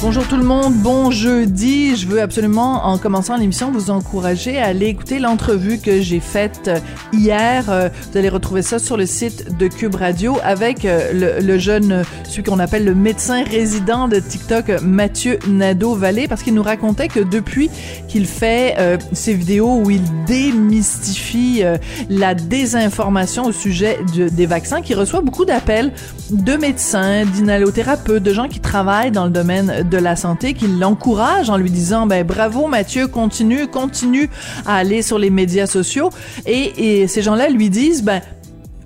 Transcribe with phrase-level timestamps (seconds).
[0.00, 1.96] Bonjour tout le monde, bon jeudi.
[1.96, 6.68] Je veux absolument, en commençant l'émission, vous encourager à aller écouter l'entrevue que j'ai faite
[6.68, 6.78] euh,
[7.12, 7.64] hier.
[7.68, 12.04] Euh, vous allez retrouver ça sur le site de Cube Radio avec euh, le, jeune,
[12.28, 17.20] celui qu'on appelle le médecin résident de TikTok, Mathieu Nadeau-Vallée, parce qu'il nous racontait que
[17.20, 17.68] depuis
[18.06, 18.76] qu'il fait
[19.12, 21.62] ces vidéos où il démystifie
[22.08, 25.92] la désinformation au sujet des vaccins, qu'il reçoit beaucoup d'appels
[26.30, 31.50] de médecins, d'inhalothérapeutes, de gens qui travaillent dans le domaine de la santé qui l'encourage
[31.50, 34.30] en lui disant ben bravo Mathieu, continue, continue
[34.66, 36.10] à aller sur les médias sociaux.
[36.46, 38.20] Et, et ces gens-là lui disent ben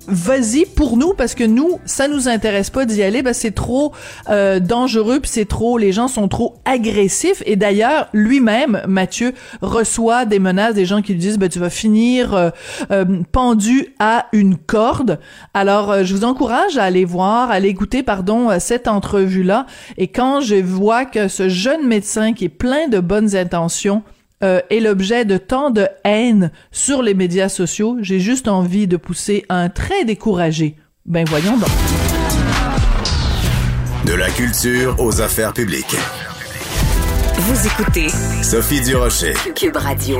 [0.07, 3.93] vas-y pour nous parce que nous ça nous intéresse pas d'y aller parce c'est trop
[4.29, 7.43] euh, dangereux puis c'est trop les gens sont trop agressifs.
[7.45, 11.69] Et d'ailleurs lui-même Mathieu reçoit des menaces des gens qui lui disent ben tu vas
[11.69, 12.49] finir euh,
[12.91, 15.19] euh, pendu à une corde.
[15.53, 19.65] Alors je vous encourage à aller voir à aller écouter pardon cette entrevue là
[19.97, 24.03] et quand je vois que ce jeune médecin qui est plein de bonnes intentions
[24.43, 28.97] euh, est l'objet de tant de haine sur les médias sociaux, j'ai juste envie de
[28.97, 30.75] pousser un trait découragé.
[31.05, 31.69] Ben voyons donc.
[34.05, 35.95] De la culture aux affaires publiques.
[37.35, 38.09] Vous écoutez
[38.41, 39.33] Sophie Durocher.
[39.55, 40.19] Cube Radio.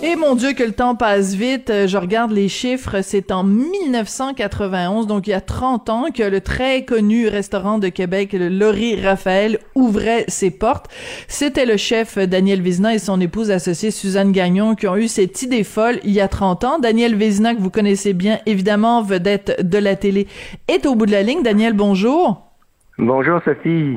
[0.00, 1.70] Et mon Dieu que le temps passe vite.
[1.70, 3.00] Euh, je regarde les chiffres.
[3.02, 7.88] C'est en 1991, donc il y a 30 ans, que le très connu restaurant de
[7.88, 10.86] Québec, le Laurie Raphaël, ouvrait ses portes.
[11.26, 15.42] C'était le chef Daniel Vézina et son épouse associée Suzanne Gagnon qui ont eu cette
[15.42, 16.78] idée folle il y a 30 ans.
[16.78, 20.28] Daniel Vézina, que vous connaissez bien, évidemment, vedette de la télé,
[20.68, 21.42] est au bout de la ligne.
[21.42, 22.52] Daniel, bonjour.
[22.98, 23.96] Bonjour, Sophie.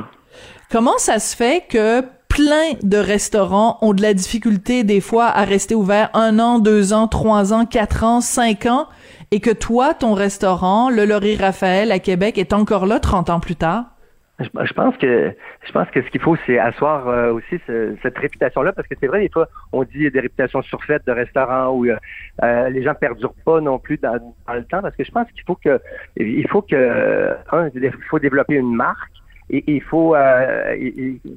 [0.71, 2.01] Comment ça se fait que
[2.31, 6.93] plein de restaurants ont de la difficulté des fois à rester ouverts un an, deux
[6.93, 8.87] ans, trois ans, quatre ans, cinq ans,
[9.31, 13.39] et que toi, ton restaurant, le Laurier Raphaël à Québec, est encore là 30 ans
[13.41, 13.83] plus tard?
[14.39, 15.35] Je pense que
[15.67, 19.07] je pense que ce qu'il faut, c'est asseoir euh, aussi cette réputation-là, parce que c'est
[19.07, 21.97] vrai, des fois, on dit des réputations surfaites de restaurants où euh,
[22.43, 25.43] euh, les gens perdurent pas non plus dans, le temps, parce que je pense qu'il
[25.45, 25.79] faut que
[26.15, 29.20] il faut que un, il faut développer une marque
[29.51, 30.75] et, il faut, euh,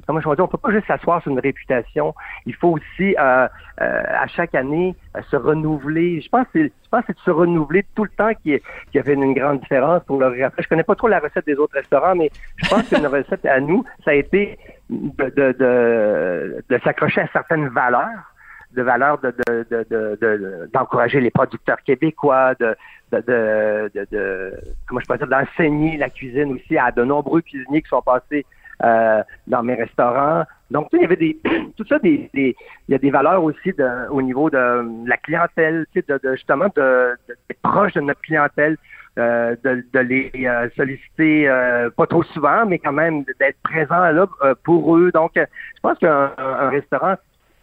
[0.07, 2.15] comment je vais dire, on peut pas juste s'asseoir sur une réputation.
[2.45, 3.47] Il faut aussi, euh,
[3.81, 4.95] euh, à chaque année,
[5.29, 6.21] se renouveler.
[6.21, 8.57] Je pense que je pense que c'est de se renouveler tout le temps qui,
[8.91, 11.55] qui a fait une grande différence pour le Je connais pas trop la recette des
[11.55, 14.57] autres restaurants, mais je pense qu'une recette à nous, ça a été
[14.89, 18.34] de, de, de, de s'accrocher à certaines valeurs
[18.75, 22.75] de valeur de, d'encourager les producteurs québécois, de,
[23.11, 24.53] de, de,
[24.87, 28.45] comment je peux dire, d'enseigner la cuisine aussi à de nombreux cuisiniers qui sont passés
[28.83, 30.43] euh, dans mes restaurants.
[30.69, 31.39] Donc, il y avait des,
[31.77, 32.55] tout ça, des, il
[32.89, 36.67] y a des valeurs aussi de, au niveau de la clientèle, tu sais, de, justement
[36.75, 38.75] de, d'être proche de notre clientèle,
[39.17, 41.47] euh, de, les euh, solliciter
[41.95, 44.27] pas trop souvent, mais quand même d'être présent là
[44.63, 45.09] pour eux.
[45.13, 47.15] Donc, je pense qu'un restaurant,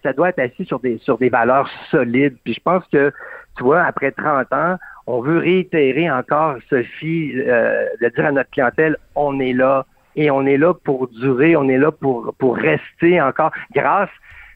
[0.02, 2.36] ça doit être assis sur des sur des valeurs solides.
[2.44, 3.12] Puis je pense que,
[3.56, 4.76] tu vois, après 30 ans,
[5.06, 10.30] on veut réitérer encore, Sophie, euh, de dire à notre clientèle, on est là et
[10.30, 14.10] on est là pour durer, on est là pour pour rester encore, grâce,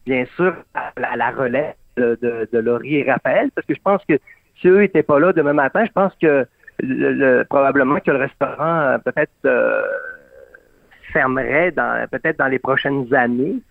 [0.05, 2.19] bien sûr, à, la relève de,
[2.53, 4.19] de, Laurie et Raphaël, parce que je pense que
[4.61, 6.47] si eux n'étaient pas là demain matin, je pense que
[6.81, 9.83] le, probablement que le restaurant euh, peut-être euh,
[11.13, 13.63] fermerait dans peut-être dans les prochaines années.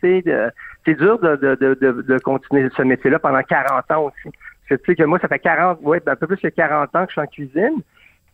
[0.85, 4.35] C'est dur de, de, de, de continuer ce métier-là pendant 40 ans aussi.
[4.67, 6.95] Parce que tu sais que moi, ça fait 40, ouais, un peu plus que 40
[6.95, 7.81] ans que je suis en cuisine.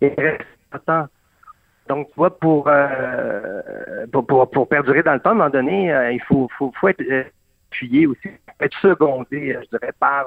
[0.02, 0.92] Et reste
[1.88, 5.50] Donc, tu vois, pour, euh, pour, pour, pour, perdurer dans le temps, à un moment
[5.50, 7.24] donné, euh, il faut, faut, faut être euh,
[7.70, 8.30] appuyé aussi,
[8.60, 10.26] être secondé, je dirais, par,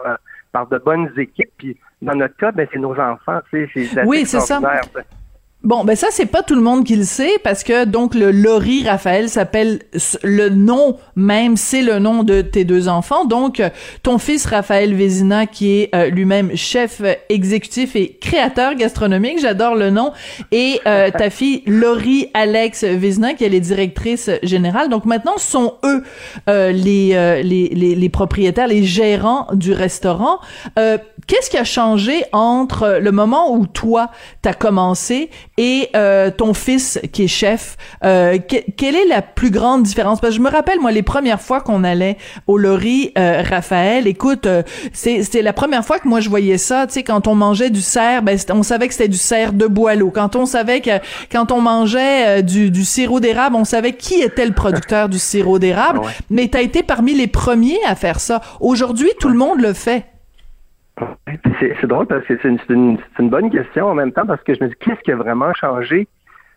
[0.52, 1.52] par de bonnes équipes.
[1.58, 4.60] Puis, dans notre cas, ben, c'est nos enfants, tu sais, Oui, c'est ça.
[5.64, 8.30] Bon, ben ça c'est pas tout le monde qui le sait parce que donc le
[8.30, 9.78] Laurie Raphaël s'appelle
[10.22, 13.24] le nom même, c'est le nom de tes deux enfants.
[13.24, 13.62] Donc
[14.02, 17.00] ton fils Raphaël Vézina qui est euh, lui-même chef
[17.30, 20.12] exécutif et créateur gastronomique, j'adore le nom,
[20.52, 24.90] et euh, ta fille Laurie Alex Vézina qui est directrice générale.
[24.90, 26.02] Donc maintenant ce sont eux
[26.46, 30.40] euh, les, les, les, les propriétaires, les gérants du restaurant.
[30.76, 34.10] Qu'est-ce qui a changé entre le moment où toi
[34.42, 38.38] t'as commencé et euh, ton fils qui est chef, euh,
[38.76, 40.20] quelle est la plus grande différence?
[40.20, 42.16] Parce que je me rappelle, moi, les premières fois qu'on allait
[42.46, 44.62] au Lori, euh, Raphaël, écoute, euh,
[44.92, 47.80] c'est la première fois que moi je voyais ça, tu sais, quand on mangeait du
[47.80, 50.10] cerf, ben, on savait que c'était du cerf de Boileau.
[50.10, 50.98] Quand on savait que,
[51.30, 55.58] quand on mangeait du, du sirop d'érable, on savait qui était le producteur du sirop
[55.58, 56.00] d'érable.
[56.30, 58.40] Mais tu as été parmi les premiers à faire ça.
[58.60, 60.04] Aujourd'hui, tout le monde le fait.
[61.60, 64.68] C'est drôle parce que c'est une, bonne question en même temps parce que je me
[64.68, 66.08] dis qu'est-ce qui a vraiment changé?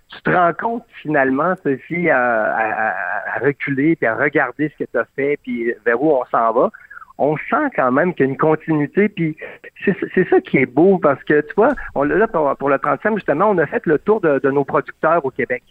[0.10, 4.98] Tu te rends compte finalement, Sophie, à, à, reculer puis à regarder ce que tu
[4.98, 6.72] as fait puis vers où on s'en va.
[7.18, 9.36] On sent quand même qu'il y a une continuité, puis
[9.84, 11.74] c'est ça qui est beau parce que tu vois,
[12.06, 15.64] là pour, le 35 justement, on a fait le tour de nos producteurs au Québec.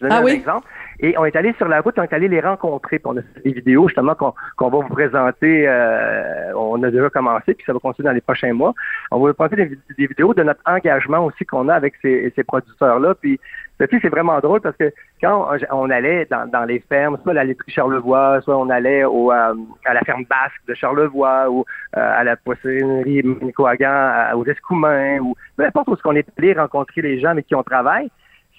[0.00, 0.66] Je donne ah un exemple.
[1.00, 2.98] Et on est allé sur la route, on est allé les rencontrer.
[2.98, 5.66] Puis on a fait des vidéos justement qu'on va vous présenter.
[5.68, 8.74] Euh, on a déjà commencé, puis ça va continuer dans les prochains mois.
[9.10, 12.44] On va vous présenter des, vidéos de notre engagement aussi qu'on a avec ces, ces
[12.44, 13.14] producteurs-là.
[13.14, 13.40] Puis
[13.78, 17.44] c'est vraiment drôle parce que quand on allait dans, dans les fermes, soit à la
[17.44, 19.54] laiterie Charlevoix, soit on allait au, euh,
[19.84, 21.60] à la ferme basque de Charlevoix ou
[21.96, 26.54] euh, à la poissonnerie Nicoagan, aux Escoumins, ou peu importe où est-ce qu'on est allé
[26.54, 28.10] rencontrer les gens avec qui on travaille,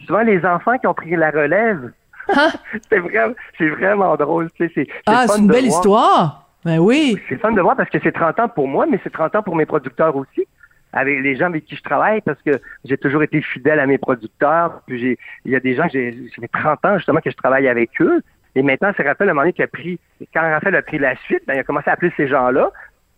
[0.05, 1.91] souvent les enfants qui ont pris la relève.
[2.29, 2.49] Hein?
[2.89, 4.49] c'est vraiment, drôle.
[4.51, 6.47] Tu sais, ah, c'est une belle histoire.
[6.65, 7.17] Ben oui.
[7.29, 9.43] C'est fun de voir parce que c'est 30 ans pour moi, mais c'est 30 ans
[9.43, 10.45] pour mes producteurs aussi.
[10.93, 12.51] Avec les gens avec qui je travaille, parce que
[12.85, 14.81] j'ai toujours été fidèle à mes producteurs.
[14.87, 17.35] Puis j'ai, il y a des gens que j'ai, fait 30 ans justement que je
[17.35, 18.21] travaille avec eux.
[18.55, 19.99] Et maintenant, c'est Raphaël, à un moment donné, qui a pris,
[20.33, 22.71] quand Raphaël a pris la suite, ben, il a commencé à appeler ces gens-là.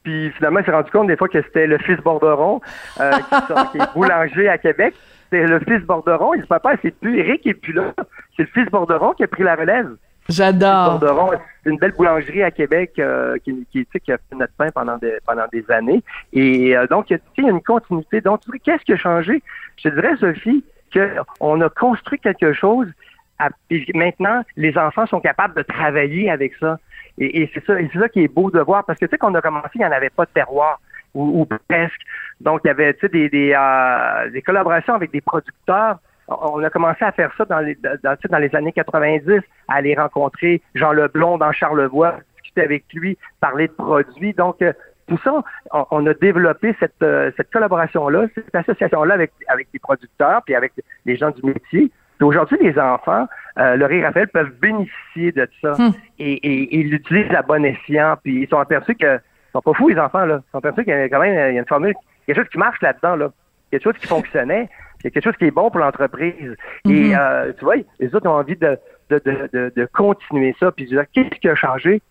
[0.04, 2.62] Puis finalement, il s'est rendu compte des fois que c'était le fils Borderon,
[3.00, 4.96] euh, qui, qui, est boulanger à Québec
[5.30, 6.34] c'est le fils Borderon.
[6.34, 7.94] Il se papa, c'est plus Eric et puis là.
[8.36, 9.96] C'est le fils Borderon qui a pris la relève.
[10.28, 11.00] J'adore.
[11.00, 11.31] Borderon,
[11.63, 14.98] c'est une belle boulangerie à Québec euh, qui, qui, qui, a fait notre pain pendant
[14.98, 16.04] des, pendant des années.
[16.34, 18.22] Et euh, donc, il y a une continuité.
[18.22, 19.42] Donc, qu'est-ce qui a changé?
[19.78, 20.63] Je dirais, Sophie,
[21.40, 22.88] qu'on a construit quelque chose.
[23.94, 26.77] Maintenant, les enfants sont capables de travailler avec ça.
[27.18, 28.86] Et, c'est ça, c'est ça qui est beau de voir.
[28.86, 30.80] Parce que tu sais, quand on a commencé, il n'y en avait pas de terroir
[31.13, 32.01] ou, presque.
[32.39, 36.00] Donc, il y avait euh, des collaborations avec des producteurs.
[36.27, 41.39] On a commencé à faire ça dans les, années 90, à aller rencontrer Jean Leblond
[41.39, 44.33] dans Charlevoix, discuter avec lui, parler de produits.
[44.33, 44.71] Donc, euh,
[45.07, 50.44] tout ça, on, a développé cette, euh, cette collaboration-là, cette association-là avec, avec les producteurs,
[50.44, 50.74] puis avec
[51.06, 51.91] les gens du métier.
[52.21, 53.27] Aujourd'hui, les enfants,
[53.57, 55.92] euh, Laurie et Raphaël, peuvent bénéficier de ça hmm.
[56.19, 59.88] et, ils l'utilisent à bon escient, puis ils sont aperçus que ils sont pas fous,
[59.88, 60.42] les enfants, là.
[60.48, 61.94] Ils sont perçus qu'il y a quand même il y a une formule,
[62.27, 63.31] quelque chose qui marche là-dedans, là.
[63.71, 64.69] Quelque chose qui fonctionnait.
[65.00, 66.56] Il y a quelque chose qui est bon pour l'entreprise.
[66.86, 67.18] Et mm-hmm.
[67.18, 68.77] euh, tu vois, les autres ont envie de,
[69.10, 69.22] de,
[69.54, 70.72] de, de, continuer ça.
[70.72, 72.01] Puis dire, qu'est-ce qui a changé?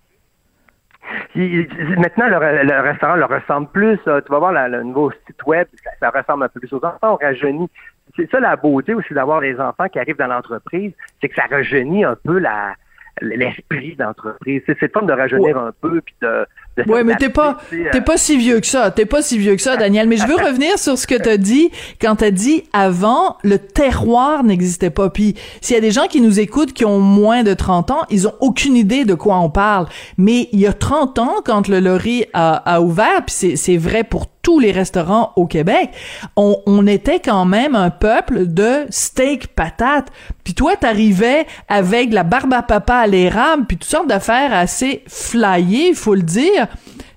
[1.35, 3.99] maintenant, le, restaurant leur ressemble plus.
[4.05, 5.67] Tu vas voir le nouveau site web,
[6.01, 7.71] ça, ressemble un peu plus aux enfants, on rajeunit.
[8.17, 11.45] C'est ça la beauté aussi d'avoir des enfants qui arrivent dans l'entreprise, c'est que ça
[11.51, 12.75] rajeunit un peu la,
[13.21, 14.63] l'esprit d'entreprise.
[14.67, 16.47] C'est le fun de rajeunir un peu puis de,
[16.77, 17.59] de Ouais, mais t'es pas
[17.93, 20.27] t'es pas si vieux que ça, t'es pas si vieux que ça Daniel, mais je
[20.27, 21.71] veux revenir sur ce que t'as dit
[22.01, 25.11] quand t'as dit avant le terroir n'existait pas.
[25.11, 28.03] Puis s'il y a des gens qui nous écoutent qui ont moins de 30 ans,
[28.11, 29.87] ils ont aucune idée de quoi on parle.
[30.17, 34.05] Mais il y a 30 ans quand le Lori a, a ouvert, puis c'est vrai
[34.05, 35.91] pour tous les restaurants au Québec,
[36.35, 40.07] on, était quand même un peuple de steak patate.
[40.43, 45.03] Puis toi, t'arrivais avec la barbe à papa à l'érable, puis toutes sortes d'affaires assez
[45.07, 46.67] flyées, faut le dire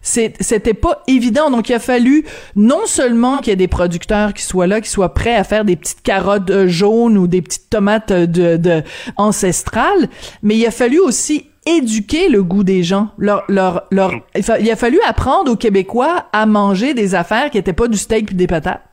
[0.01, 1.50] c'était pas évident.
[1.50, 2.25] Donc, il a fallu
[2.57, 5.63] non seulement qu'il y ait des producteurs qui soient là, qui soient prêts à faire
[5.63, 8.83] des petites carottes euh, jaunes ou des petites tomates euh, de
[9.16, 10.10] ancestrales,
[10.44, 13.09] mais il a fallu aussi éduquer le goût des gens.
[13.18, 17.73] Leur, leur, leur, il a fallu apprendre aux Québécois à manger des affaires qui étaient
[17.73, 18.83] pas du steak et des patates.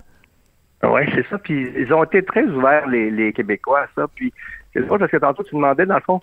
[0.83, 1.39] Oui, c'est ça.
[1.39, 4.07] Puis ils ont été très ouverts, les, les Québécois, à ça.
[4.15, 4.33] Puis
[4.73, 6.21] c'est drôle parce que tantôt, tu demandais, dans le fond,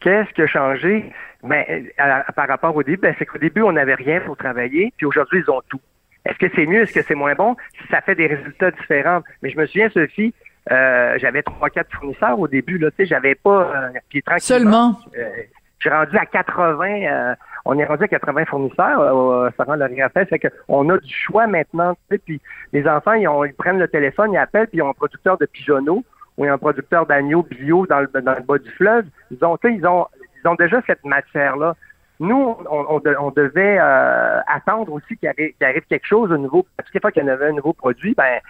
[0.00, 1.12] qu'est-ce qui a changé?
[1.42, 1.64] Ben,
[2.34, 5.42] par rapport au début, ben, c'est qu'au début, on n'avait rien pour travailler, puis aujourd'hui,
[5.46, 5.80] ils ont tout.
[6.24, 6.82] Est-ce que c'est mieux?
[6.82, 7.56] Est-ce que c'est moins bon?
[7.90, 9.22] Ça fait des résultats différents.
[9.42, 10.34] Mais je me souviens, Sophie,
[10.72, 14.98] euh, j'avais trois, quatre fournisseurs au début, là, tu sais, j'avais pas, euh, Seulement.
[15.16, 15.28] Euh,
[15.80, 19.88] j'ai rendu à 80, euh, on est rendu à 80 fournisseurs, euh, ça rend le
[19.88, 22.40] fait, c'est qu'on a du choix maintenant, puis
[22.72, 26.04] les enfants, ils, prennent le téléphone, ils appellent, puis ils ont un producteur de pigeonneaux
[26.38, 29.06] ou un producteur d'agneaux bio dans le, dans le bas du fleuve.
[29.30, 30.06] Ils ont, ils ont,
[30.42, 31.74] ils ont déjà cette matière-là.
[32.18, 36.66] Nous, on, on, devait euh, attendre aussi qu'il arrive, arrive, quelque chose de nouveau.
[36.76, 38.40] Parce que fois qu'il y en avait un nouveau produit, ben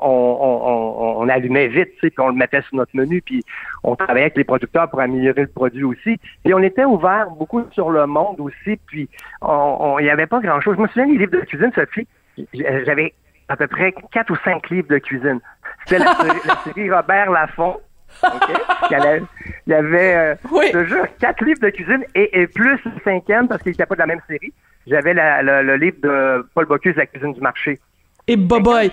[0.00, 3.44] on, on, allumait vite, puis on le mettait sur notre menu, puis
[3.84, 6.18] on travaillait avec les producteurs pour améliorer le produit aussi.
[6.44, 9.08] Et on était ouvert beaucoup sur le monde aussi, puis
[9.42, 10.76] il n'y avait pas grand-chose.
[10.76, 12.06] Je me souviens des livres de cuisine, Sophie,
[12.54, 13.12] j'avais
[13.48, 15.40] à peu près quatre ou cinq livres de cuisine.
[15.84, 16.14] C'était la,
[16.46, 17.80] la série Robert Laffont.
[18.22, 18.56] OK?
[18.90, 19.26] Il
[19.66, 20.66] y avait, euh, Oui.
[20.72, 23.86] je te jure, quatre livres de cuisine et, et plus le cinquième, parce qu'il n'était
[23.86, 24.52] pas de la même série.
[24.86, 27.78] J'avais le, livre de Paul Bocuse, La cuisine du marché.
[28.26, 28.90] Et boboy.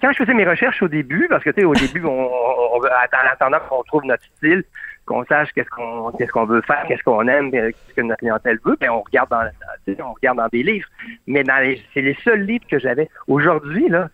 [0.00, 2.78] Quand je faisais mes recherches au début, parce que tu sais, au début, on, on,
[2.78, 4.64] en attendant qu'on trouve notre style,
[5.06, 8.18] qu'on sache qu'est-ce qu'on qu'est-ce qu'on veut faire, qu'est-ce qu'on aime, euh, qu'est-ce que notre
[8.18, 9.44] clientèle veut, ben on regarde dans,
[10.04, 10.88] on regarde dans des livres.
[11.26, 13.08] Mais dans les, c'est les seuls livres que j'avais.
[13.28, 14.08] Aujourd'hui, là,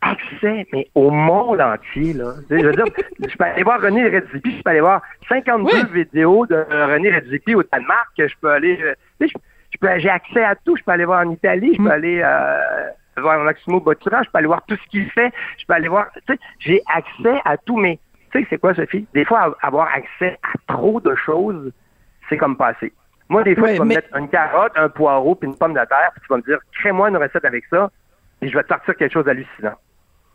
[0.00, 2.32] accès, mais au monde entier, là.
[2.50, 2.84] Je veux dire,
[3.28, 5.82] je peux aller voir René Redzepi, je peux aller voir 52 Oui.
[5.92, 9.40] vidéos de René Redzepi au Danemark, je peux aller, euh, tu sais, je-
[9.74, 10.76] je peux, j'ai accès à tout.
[10.76, 12.60] Je peux aller voir en Italie, je peux aller euh,
[13.16, 16.06] voir Maximo Bottura, je peux aller voir tout ce qu'il fait, je peux aller voir.
[16.26, 17.98] Tu sais, j'ai accès à tout, mais
[18.32, 19.06] tu sais, c'est quoi, Sophie?
[19.14, 21.72] Des fois, avoir accès à trop de choses,
[22.28, 22.92] c'est comme passer.
[23.28, 25.56] Moi, des fois, Ouais, tu vas mais- me mettre une carotte, un poireau, puis une
[25.56, 27.90] pomme de terre, puis tu vas me dire, crée-moi une recette avec ça,
[28.42, 29.74] et je vais te sortir quelque chose d'hallucinant.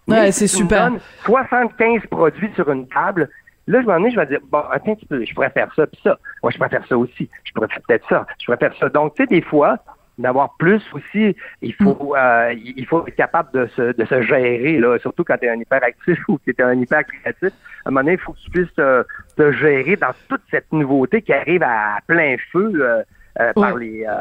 [0.08, 0.90] Ouais, c'est si tu me super.
[0.92, 3.30] donnes 75 produits sur une table.
[3.68, 5.70] Là, je vais emmener, je vais dire, bon, attends un petit peu, je pourrais faire
[5.76, 6.18] ça, puis ça.
[6.42, 7.30] Moi, je pourrais faire ça aussi.
[7.44, 8.26] Je pourrais faire peut-être ça.
[8.40, 8.88] Je pourrais faire ça.
[8.88, 9.78] Donc, tu sais, des fois,
[10.18, 14.80] d'avoir plus aussi, il faut, euh, il faut être capable de se, de se gérer,
[14.80, 17.50] là, surtout quand tu es un hyperactif ou que tu es un hyper créatif.
[17.86, 20.72] À un moment donné, il faut que tu puisses te, te gérer dans toute cette
[20.72, 22.72] nouveauté qui arrive à plein feu.
[22.76, 23.04] euh,
[23.40, 24.12] euh, par les euh,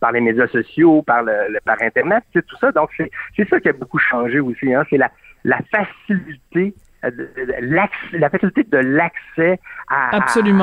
[0.00, 2.72] par les médias sociaux, par le, le- par internet, c'est tout ça.
[2.72, 4.72] Donc c'est c'est ça qui a beaucoup changé aussi.
[4.74, 4.84] Hein.
[4.90, 5.10] C'est la
[5.44, 10.16] la facilité euh, de- de- l'accès- la facilité de l'accès à,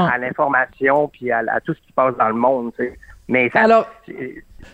[0.07, 2.73] à- l'information puis à, à tout ce qui se passe dans le monde.
[2.77, 2.97] tu sais.
[3.27, 3.87] Mais ça, Alors,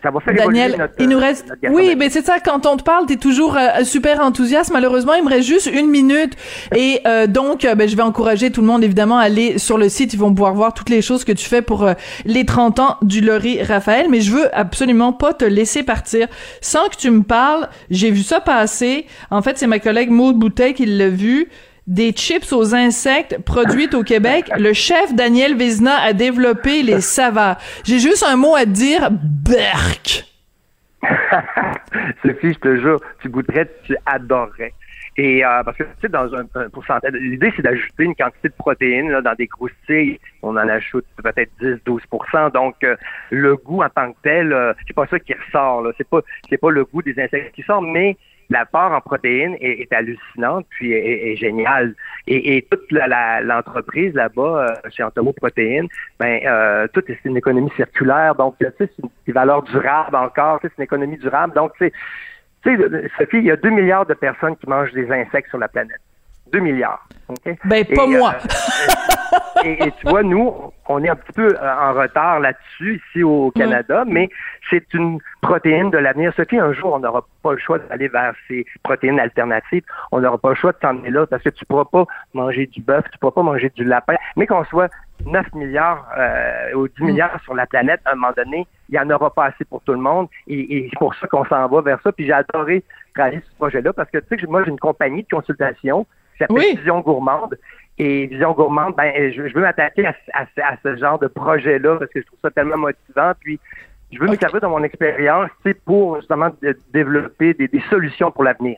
[0.03, 1.47] ça va faire Daniel, notre, il nous reste.
[1.47, 2.39] notre Oui, mais c'est ça.
[2.39, 4.71] Quand on te parle, t'es toujours euh, super enthousiaste.
[4.71, 6.33] Malheureusement, il me reste juste une minute.
[6.75, 9.77] Et euh, donc, euh, ben, je vais encourager tout le monde évidemment à aller sur
[9.77, 10.13] le site.
[10.13, 11.93] Ils vont pouvoir voir toutes les choses que tu fais pour euh,
[12.25, 14.07] les 30 ans du Laurie Raphaël.
[14.09, 16.27] Mais je veux absolument pas te laisser partir
[16.61, 17.69] sans que tu me parles.
[17.89, 19.05] J'ai vu ça passer.
[19.31, 21.49] En fait, c'est ma collègue Maud Boutet qui l'a vu.
[21.87, 24.51] Des chips aux insectes produites au Québec.
[24.57, 27.55] Le chef Daniel Vézina a développé les saveurs.
[27.85, 29.09] J'ai juste un mot à te dire.
[29.09, 30.25] Berk.
[32.21, 34.73] Sophie, je te jure, tu goûterais, tu adorerais.
[35.15, 38.53] Et euh, parce que tu sais, dans un, pourcentage, l'idée c'est d'ajouter une quantité de
[38.53, 40.19] protéines là, dans des croustilles.
[40.43, 42.95] On en ajoute peut-être 10-12% Donc euh,
[43.31, 45.87] le goût en tant que tel, euh, c'est pas ça qui ressort.
[45.97, 48.17] C'est pas c'est pas le goût des insectes qui sort, mais
[48.49, 51.93] la part en protéines est, est hallucinante puis est, est- géniale.
[52.27, 55.87] Et, et toute la- la- l'entreprise là-bas, euh, chez Antomo Protéines,
[56.19, 58.35] ben euh, tout est c'est une économie circulaire.
[58.35, 60.59] Donc tu sais, c'est une, des valeurs durables encore.
[60.61, 61.53] tu sais, C'est une économie durable.
[61.53, 61.93] Donc tu sais,
[63.17, 66.01] Sophie, il y a 2 milliards de personnes qui mangent des insectes sur la planète.
[66.51, 67.07] 2 milliards.
[67.29, 67.55] OK?
[67.65, 68.33] Ben, pas Et, moi.
[68.35, 68.47] euh,
[69.63, 70.53] et, et tu vois, nous,
[70.87, 74.29] on est un petit peu euh, en retard là-dessus ici au Canada, mais
[74.69, 76.33] c'est une protéine de l'avenir.
[76.35, 79.83] Sophie, un jour, on n'aura pas le choix d'aller vers ces protéines alternatives.
[80.11, 82.67] On n'aura pas le choix de s'en aller là parce que tu pourras pas manger
[82.67, 84.15] du bœuf, tu pourras pas manger du lapin.
[84.35, 84.91] Mais qu'on soit
[85.25, 88.99] 9 milliards euh, ou 10 milliards sur la planète, à un moment donné, il n'y
[88.99, 90.27] en aura pas assez pour tout le monde.
[90.47, 92.11] Et, et c'est pour ça qu'on s'en va vers ça.
[92.11, 92.83] Puis j'ai adoré
[93.13, 96.05] travailler sur ce projet-là parce que, tu sais, que moi, j'ai une compagnie de consultation
[96.37, 96.75] qui s'appelle Oui.
[96.77, 97.57] Vision Gourmande.
[97.99, 101.97] Et Vision Gourmande, ben, je, je veux m'attaquer à, à- à ce genre de projet-là
[101.97, 103.31] parce que je trouve ça tellement motivant.
[103.39, 103.59] Puis,
[104.11, 105.49] je veux me servir de mon expérience,
[105.85, 108.77] pour justement de- développer des, des solutions pour l'avenir.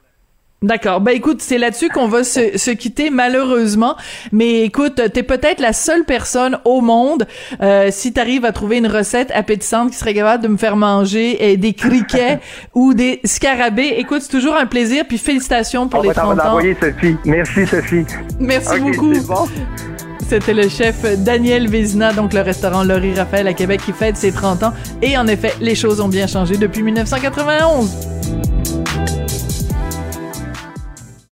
[0.62, 1.00] D'accord.
[1.00, 3.96] Ben écoute, c'est là-dessus qu'on va se, se quitter malheureusement.
[4.34, 7.26] Mais écoute, t'es peut-être la seule personne au monde,
[7.62, 11.38] euh, si t'arrives à trouver une recette appétissante qui serait capable de me faire manger
[11.42, 12.40] euh, des criquets
[12.74, 13.96] ou des scarabées.
[14.00, 15.06] Écoute, c'est toujours un plaisir.
[15.08, 16.60] Puis félicitations pour On les va t'en 30 ans.
[16.82, 17.16] Sophie.
[17.24, 18.06] Merci, Sophie.
[18.40, 19.14] Merci Ok, beaucoup.
[19.28, 19.48] bon.
[20.28, 24.32] C'était le chef Daniel Vézina, donc le restaurant Laurie Raphaël à Québec qui fête ses
[24.34, 24.74] 30 ans.
[25.02, 27.90] Et en effet, les choses ont bien changé depuis 1991.